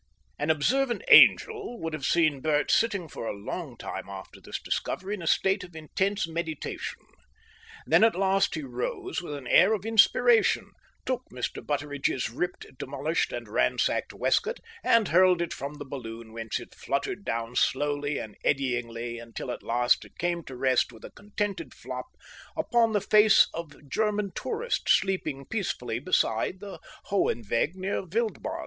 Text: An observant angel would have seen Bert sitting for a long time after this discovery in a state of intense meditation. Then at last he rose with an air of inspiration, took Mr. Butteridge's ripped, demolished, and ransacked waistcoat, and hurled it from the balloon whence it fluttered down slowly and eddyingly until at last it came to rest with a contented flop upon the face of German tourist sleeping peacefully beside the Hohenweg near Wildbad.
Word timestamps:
An 0.39 0.49
observant 0.49 1.03
angel 1.09 1.79
would 1.79 1.93
have 1.93 2.05
seen 2.07 2.41
Bert 2.41 2.71
sitting 2.71 3.07
for 3.07 3.27
a 3.27 3.37
long 3.37 3.77
time 3.77 4.09
after 4.09 4.41
this 4.41 4.59
discovery 4.59 5.13
in 5.13 5.21
a 5.21 5.27
state 5.27 5.63
of 5.63 5.75
intense 5.75 6.27
meditation. 6.27 7.01
Then 7.85 8.03
at 8.03 8.15
last 8.17 8.55
he 8.55 8.63
rose 8.63 9.21
with 9.21 9.35
an 9.35 9.45
air 9.45 9.73
of 9.73 9.85
inspiration, 9.85 10.71
took 11.05 11.21
Mr. 11.29 11.63
Butteridge's 11.63 12.31
ripped, 12.31 12.65
demolished, 12.79 13.31
and 13.31 13.47
ransacked 13.47 14.11
waistcoat, 14.11 14.59
and 14.83 15.09
hurled 15.09 15.39
it 15.39 15.53
from 15.53 15.75
the 15.75 15.85
balloon 15.85 16.33
whence 16.33 16.59
it 16.59 16.73
fluttered 16.73 17.23
down 17.23 17.55
slowly 17.55 18.17
and 18.17 18.35
eddyingly 18.43 19.19
until 19.21 19.51
at 19.51 19.61
last 19.61 20.03
it 20.03 20.17
came 20.17 20.43
to 20.45 20.55
rest 20.57 20.91
with 20.91 21.05
a 21.05 21.11
contented 21.11 21.75
flop 21.75 22.07
upon 22.57 22.93
the 22.93 23.01
face 23.01 23.47
of 23.53 23.87
German 23.87 24.31
tourist 24.33 24.89
sleeping 24.89 25.45
peacefully 25.45 25.99
beside 25.99 26.59
the 26.59 26.79
Hohenweg 27.09 27.75
near 27.75 28.01
Wildbad. 28.07 28.59